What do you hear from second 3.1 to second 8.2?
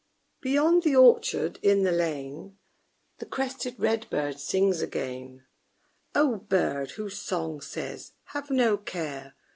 The crested red bird sings again O bird, whose song says,